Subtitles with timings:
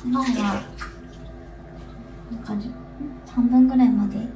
[0.00, 0.62] 昨日は
[2.30, 2.54] なんか
[3.34, 4.26] 半分ぐらいまで撮っ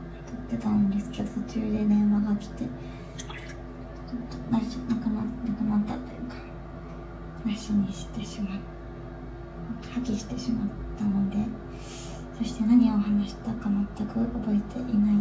[0.50, 4.62] てたんですけど途中で電話が来てちょっとなく
[5.08, 6.36] ななくなったというか
[7.46, 8.58] なしにしてしまう
[9.90, 11.38] 破棄してしまったので
[12.36, 15.16] そして何を話したか全く覚えていない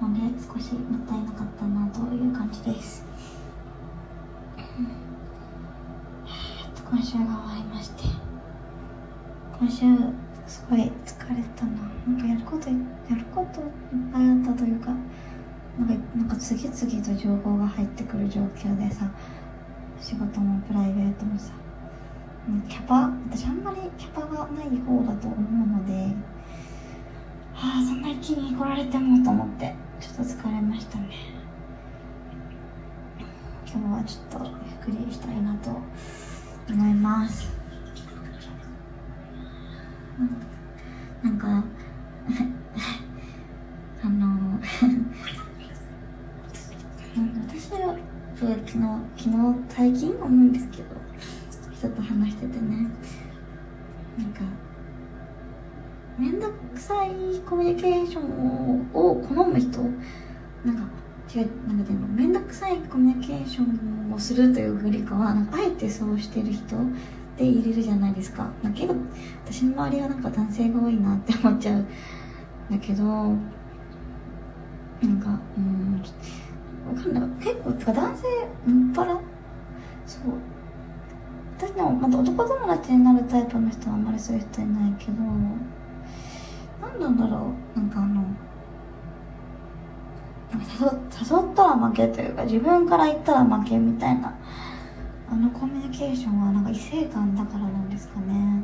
[0.00, 3.04] ので少しもったいなかったなという感じです。
[6.90, 8.11] 今週が終わりまして。
[9.62, 9.84] 今週
[10.44, 11.70] すごい疲れたな。
[12.04, 12.74] なんかやることや
[13.14, 13.66] ることいっ
[14.12, 14.88] ぱいあったというか
[15.78, 19.08] なんかなんか次々と情報が入ってくる状況でさ
[20.00, 21.52] 仕事もプライベートもさ。
[22.68, 25.92] キャパ私あんまりキャパがない方だと思うので
[27.54, 31.08] はあそんな一気に来られてもと思ってちょっと疲れましたね。
[33.64, 35.70] 今日はちょっとゆっくりしたいなと
[36.68, 37.51] 思います。
[56.82, 59.78] 面倒くさいコミュニケーションを好む人
[60.64, 60.82] なんか
[61.32, 66.76] 違うなんかでも面倒くさいコミュニケーションをするというよりかはなんかあえてそうしてる人
[67.36, 68.50] で入れるじゃないですか。
[68.62, 68.94] だけど
[69.46, 71.76] 私の周りはなんか男性が多いなって思っちゃう。
[71.76, 71.86] ん
[72.70, 73.36] だけどなん
[75.20, 76.02] かうん
[76.94, 77.44] わかんない。
[77.44, 78.24] 結構か男性
[78.70, 79.20] もっぱら。
[80.06, 80.22] そう。
[81.56, 85.12] 私でもまた男友達になるタイプの人はあんまりそういう人いないけど
[86.82, 87.78] 何なんだろう？
[87.78, 88.22] なんかあの
[90.52, 94.34] 誘ったら負けというか自分から言ったら負けみたいな
[95.30, 98.62] あのコミュニケーションはなんか異性感だからなんですかね。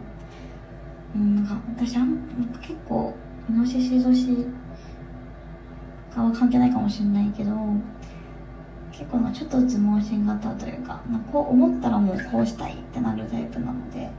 [1.15, 3.15] うんなんか私あんなんか結構
[3.49, 4.47] イノシシ年
[6.15, 7.53] かは関係ないかもしれないけど
[8.93, 14.11] 結構なちょっとずつ盲信型というかなんかこう思ったらもうこうしたいってなるタイプなので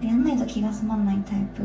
[0.00, 1.62] でやんないと気が済まないタイプ。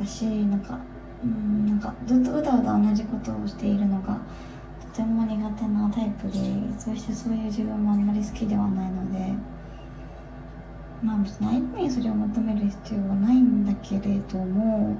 [0.00, 0.78] だしなんか
[1.22, 4.18] うんなんかずっとうだうだ同じことをしているのが
[4.94, 6.38] とても苦手なタイプで
[6.78, 9.34] そしてそういう自分もあんまり好きではないので
[11.02, 14.96] まあ別に相手にそれを求める必要はないんだけれども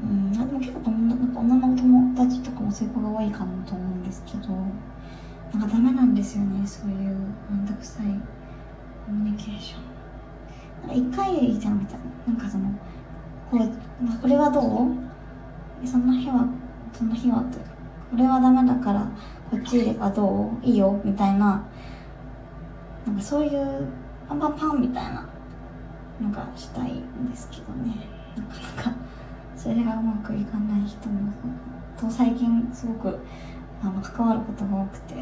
[0.00, 4.48] うん、あでも結構女なんか女の友達とかもそういう子が多いかなと思うんですけど
[5.52, 6.96] なんかダメなんですよねそういう
[7.50, 8.06] めんどくさい
[9.04, 9.97] コミュニケーション。
[10.86, 12.70] なんか一回でいいじゃんみたいななんかその
[13.50, 14.64] これ、まあ、これはどう？
[15.86, 16.48] その日は
[16.92, 17.58] その日はと
[18.10, 19.10] これはダメだから
[19.50, 20.66] こっちはどう？
[20.66, 21.00] いいよ？
[21.04, 21.66] みたいな。
[23.06, 23.88] なんかそういう
[24.28, 25.28] パンパンパンみたいな。
[26.20, 27.94] のがしたいんですけどね。
[28.36, 28.98] なかなか
[29.54, 31.32] それがうまくいかない人も
[31.96, 33.20] と最近すごく
[33.80, 35.14] あの関わることが多くて、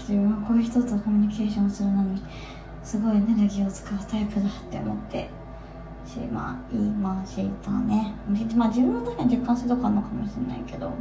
[0.00, 2.22] 自分はこういう人とコミュニケーションするのに
[2.82, 5.28] すごいエネルギーを使うタイプだって思って
[6.06, 8.14] しまいましたね。
[8.56, 10.92] まあ自分の時に実感するとこあるのかもしれないけどわ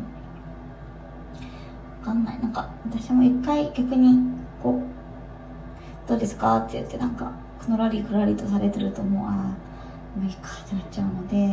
[2.03, 2.39] かんない。
[2.39, 4.19] なんか私も一回逆に
[4.61, 4.81] こ
[6.05, 6.57] うどうですか？
[6.57, 7.31] って言ってなんか
[7.67, 9.33] のらりくらりとされてるともうああ
[10.19, 11.45] もういいかってなっちゃうので終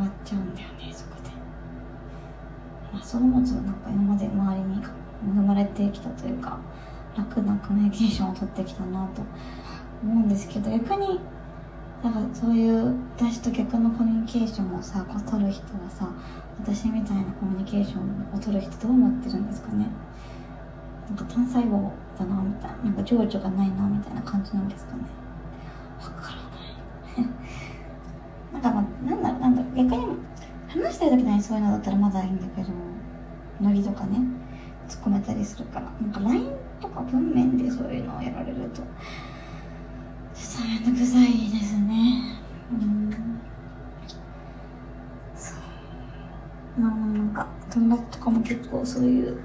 [0.00, 1.30] わっちゃうんだよねそこで。
[2.92, 6.58] まあそう思うとなんか今まで周りに恵まれてきたというか
[7.16, 9.22] 楽なコミュニケーションを取ってきたなと
[10.02, 11.20] 思うんですけど逆に
[12.02, 16.08] だからそういう私と逆のコミュニケーションをさ取る人はさ
[16.60, 19.86] 私みたいなコミュニケーションを取る人どう思ってるんですかね。
[21.08, 25.02] なんか単細胞だなみたいななんか情緒がないなみたいな感じなんですかね。
[26.02, 26.36] わから
[27.22, 27.32] ない。
[28.52, 30.06] なんかまあなんだろうなんだろう逆に
[30.68, 32.68] 話してる時にそういうのだったらまだいいんだけど
[33.60, 34.18] ノリとかね。
[34.88, 35.86] 突っ込めたりするから。
[36.00, 36.50] なんか LINE
[36.80, 38.76] とか文面でそういうのをやられると。
[38.76, 42.40] ちょっとめんどくさいですね。
[42.72, 43.10] うん。
[45.36, 45.54] そ
[46.78, 46.80] う。
[46.80, 49.40] まあなんか友達とかも結構そういう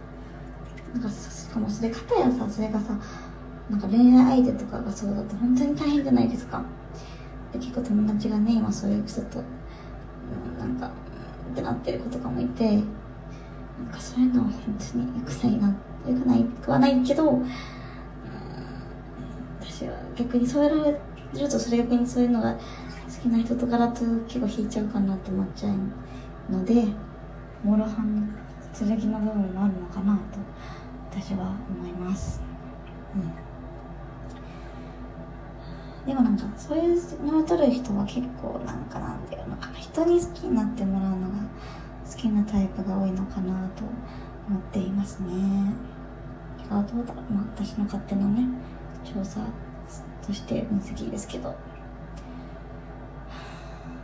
[0.93, 2.97] なんかさしかもそれ方やさそれがさ
[3.69, 6.63] なんか恋愛相手とかがそうだと本当に大変じゃないですか。
[7.53, 9.43] で結構友達がね今そういう人と、う
[10.55, 10.91] ん、なんか
[11.47, 12.81] うんってなってる子とかもいて
[13.83, 15.75] なんかそういうのは本当に良くないな
[16.07, 17.41] 良くないくはないけど、
[19.61, 22.59] 私は逆にそうやられるとそれ逆にそういうのが好
[23.21, 26.85] きな人とかだと結構引いちゃうかなって思っちゃうので
[27.63, 28.35] モロハン
[28.77, 30.39] 剣の部分もあるのかなと
[31.11, 32.41] 私は思います。
[33.15, 33.49] うん
[36.05, 41.35] でもなんかそういうのを取る人は結構なんかなんていうのかな人に好きになってもらうのが
[42.09, 43.83] 好きなタイプが多いのかなと
[44.47, 45.27] 思っていますね。
[46.69, 48.47] あどうだまあ私の勝手なね
[49.03, 49.41] 調査
[50.25, 51.55] として分析ですけど。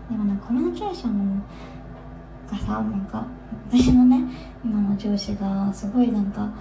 [0.10, 1.44] でもなんかコミュニケーション
[2.50, 3.26] がさなんか
[3.72, 4.24] 私のね
[4.64, 6.54] 今の上司がすごいなんか、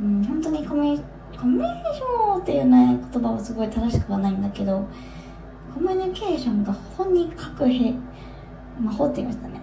[0.00, 1.02] うん、本当にコミュ
[1.38, 4.86] コミュニケーションっていうね言葉はすごい正しくはないんだけど
[5.72, 7.94] コミュニケーションがとにかくへ
[8.78, 9.60] 魔法って言いましたね。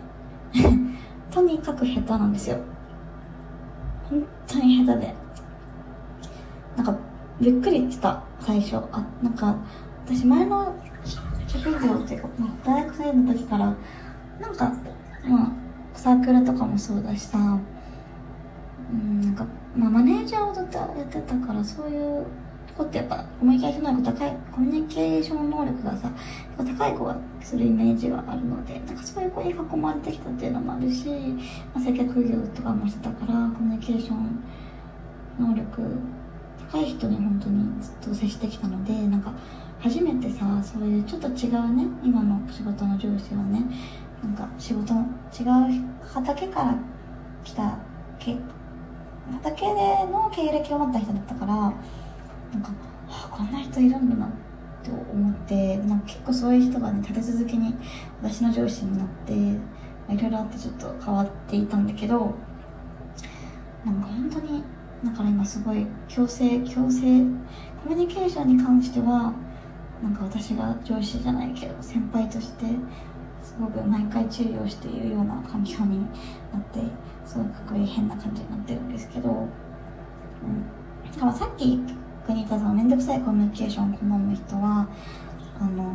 [1.32, 2.58] とにかく下手なんですよ。
[4.10, 5.14] 本当に下手で。
[6.76, 6.98] なんか
[7.40, 8.78] びっくりした最初。
[8.92, 9.56] あなんか
[10.06, 10.74] 私前の
[11.48, 12.30] 職業っていうか、
[12.66, 13.76] 大学生の時から
[14.40, 14.72] なんか
[15.28, 15.52] まあ
[15.94, 17.38] サークルとかもそうだしさ
[18.92, 19.46] うんなんか、
[19.76, 22.26] まあ、マネージャーをずっとやってたからそういう
[22.78, 26.12] 子ってやっぱコミュニケーション能力高いコミュニケーション能力がさ
[26.58, 31.08] 高い子がするイメージがあるのでなんかそういう子に囲まれてきたっていうのもあるし、
[31.74, 34.44] まあ、接客業とかもしてたからコミュニケーション
[35.40, 35.82] 能力
[36.72, 39.34] 高い人に本当にずっと接してきたのでなんか
[39.80, 43.64] 初めてさそういうちょっと違うね今の仕事の上司はね
[44.24, 45.02] なんか仕事の
[45.34, 46.76] 違う畑から
[47.44, 47.78] 来た
[49.32, 49.72] 畑で
[50.12, 51.74] の経歴を持った人だったから
[52.58, 52.72] なんか、
[53.10, 54.30] あ、こんな人いるんだなっ
[54.84, 57.76] て思ってなんか結構そういう人がね立て続けに
[58.22, 62.34] 私の上司になっていろいろあってちょっと変わっていたんだけど
[63.86, 64.64] なんか本当に
[65.04, 67.02] だから今すごい強制強制
[67.84, 69.34] コミュニケーションに関しては
[70.02, 72.66] なんか私が上司じゃないけど先輩として
[73.44, 76.00] すごく毎回注意をしているような環境に
[76.52, 76.80] なって
[77.26, 79.48] すごくかっこいい変な感じになってるんですけど、うん、
[81.12, 81.80] だからさっき
[82.28, 84.86] 国田さんめんどくさいコミュニケーションを好む人は
[85.62, 85.94] あの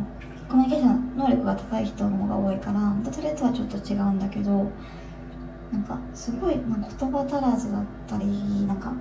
[0.49, 4.71] コミュニケーション能力が高い人の方が多いからまたそれとはちょっと違うんだけど
[5.71, 8.27] なんかすごい、ま、言葉足らずだったり
[8.67, 8.95] なんか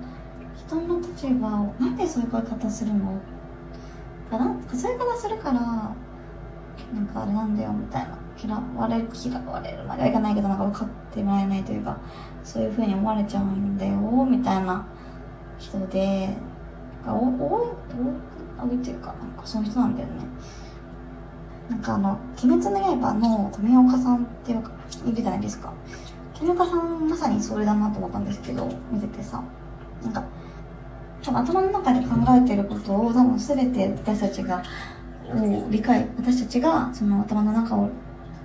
[0.54, 3.18] 人の立場をなんでそういう声方するの？
[4.30, 4.54] かな？
[4.74, 5.94] そういう方するからな
[7.00, 8.18] んかあれなんだよみたいな。
[8.42, 9.84] 嫌われる嫌われる。
[9.84, 11.98] まではいかないけどなんか分かってもらえないというか
[12.44, 13.96] そういう風に思われちゃうんだよ
[14.28, 14.86] みたいな
[15.58, 16.34] 人で
[17.04, 17.32] が多い
[18.70, 19.14] 多いというか。
[19.20, 20.14] なんかそういう人なんだよね。
[21.70, 24.70] なんかあの「鬼滅の刃」の富岡さんっていうか
[25.06, 25.72] いるじゃないですか。
[26.38, 29.40] 富岡さんまさにそれだなと思ったんですけど見ててさ
[30.02, 30.24] なんか
[31.22, 34.60] 多分頭の中で考えてることを多分全て私たちが
[35.32, 37.88] を理解私たちがその頭の中を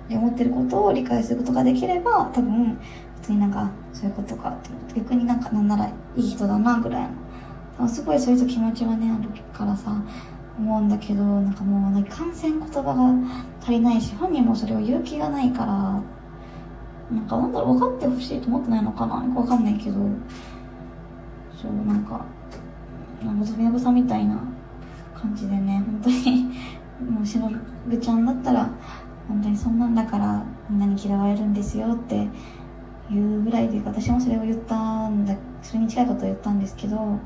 [0.08, 2.78] で思ってることを理解することができれば多分
[3.16, 7.08] 普通になんかそういうことかって逆になんかなんならいい人だなぐらいの
[7.86, 9.92] すごいそういう気持ちはねあるからさ
[10.58, 12.94] 思うんだけどなんかもうね感染言葉が
[13.60, 15.72] 足りないし本人もそれを言う気がないから
[17.14, 19.98] なんかなんだろう分かってほしいと思ってないのかなよくわかんないけど。
[21.60, 22.24] そうなんか
[23.24, 24.40] なんか飛びのさんみたいな
[25.12, 26.44] 感じでね本当に
[27.10, 27.50] もうしの
[27.88, 28.70] ぶちゃんだったら
[29.26, 32.28] 本当にそんなんだからみんなに嫌われるんですよって
[33.10, 37.18] 言うぐらいというか私もそれを言ったんだそれに近いことを言ったんですけど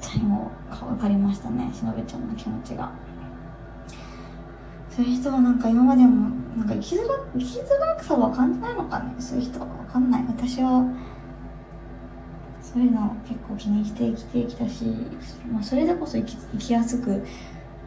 [0.00, 2.92] 当にもう分かりましたねしのぶちゃんの気持ちが
[4.90, 10.84] そういう人はなんか今までもなんか生きづら生きづらさは感じないのかねそういう人は分かんない私は
[12.60, 14.84] そういうの結構気にして生きてきたし、
[15.50, 17.24] まあ、それでこそ生き生きやすく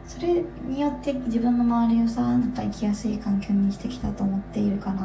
[0.06, 4.96] それによって自分の周りをさなんか生きやすい環境にしてきたと思っているから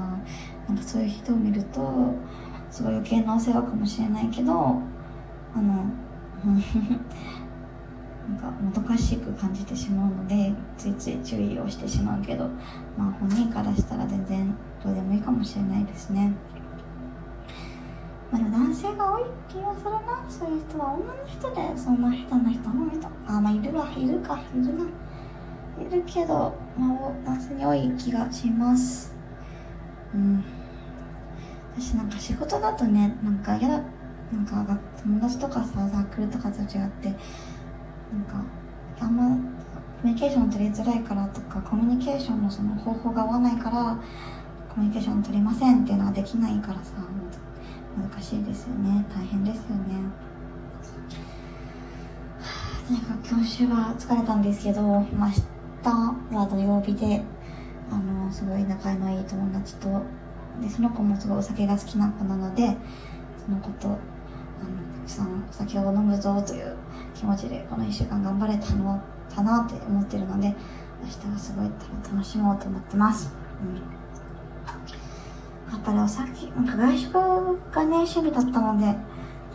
[0.67, 2.13] なんかそういう人を見ると
[2.71, 5.85] すごい余計なお世話かもしれないけどあの
[8.29, 12.47] なんかもどかしく感じてしまうのでついつい注意をしてしまうけど
[12.97, 14.53] まあ本人からしたら全然
[14.83, 16.31] どうでもいいかもしれないですね。
[18.31, 20.23] まあ、男性が多い気がするな。
[20.29, 23.09] そういう人は女の人でそんな下手な人もいた。
[23.25, 24.85] あまあいるわいるかいるな。
[25.81, 29.15] いるけど、まあ、男性に多い気がします。
[30.13, 30.43] うん。
[31.79, 33.81] 私なんか仕事だとねなんか嫌だ
[34.31, 38.43] なんか友達とかさサークルとかと違ってなんか
[38.99, 39.23] あんま
[40.01, 43.99] コミュニケーション取りづらいからとかコミュニケーションのその方法が合わないから
[44.69, 46.93] コミュニケーション取りませんっていうのはできないからさ
[47.97, 49.05] 難しいですよね。
[49.13, 49.95] 大変ですよね。
[52.87, 55.89] とにかく今週は疲れたんですけど、明日
[56.35, 57.21] は土曜日で
[57.91, 60.01] あのすごい仲のいい友達と
[60.61, 62.77] でその子もすごいお酒が好きな子なので
[63.43, 63.97] その子と
[65.09, 66.75] さんお酒を飲むぞという
[67.15, 69.01] 気持ちでこの1週間頑張れたの
[69.33, 70.55] かなって思ってるので
[71.01, 71.71] 明日はすごい
[72.11, 73.81] 楽しもうと思ってます、うん、や
[75.77, 77.13] っぱりお酒なんか外食
[77.71, 78.85] がね趣味だったので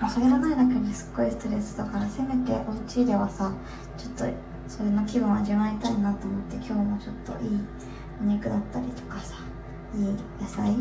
[0.00, 3.52] もうそれがないだけですっごいストレスだからせめてお家ではさ
[3.96, 4.25] ちょっと
[4.66, 7.61] それの気分を味わいたいなと思って今日もちょっといい
[8.20, 9.37] お肉だったりとかさ
[9.94, 10.02] いい
[10.42, 10.75] 野菜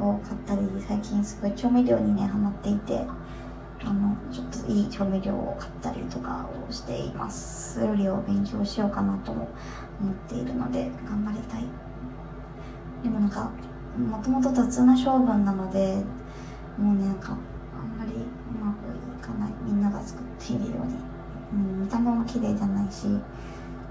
[0.00, 3.06] を買ったり最近すごい調味料にねハマっていて
[3.84, 7.80] あのちょっといい調味料を買ったりとかをしています。
[7.80, 9.48] 料理を勉強しようかなとも
[10.00, 11.64] 思っているので頑張りたい
[13.02, 13.50] でもなんか
[13.96, 15.96] もともと雑な性分なので
[16.78, 18.86] もうねなんかあんまりうまく
[19.18, 20.94] いかないみんなが作っているように、
[21.52, 23.10] うん、見た目も綺麗じゃないし、う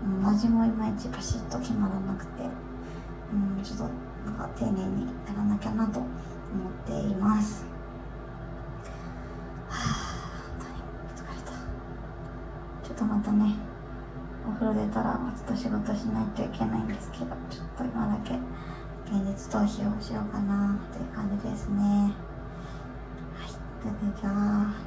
[0.06, 2.44] ん、味もいまいちパシッと決まらなくて、
[3.34, 3.84] うん、ちょっと
[4.26, 6.10] なんか丁寧にやらなきゃなと思っ
[6.86, 7.77] ています。
[15.58, 18.36] 仕事しないといけないんですけどちょっと今だけ
[19.10, 21.82] 現実逃避をしようかなっていう感じですね。
[21.82, 23.50] はい。
[23.82, 24.87] それでじゃあ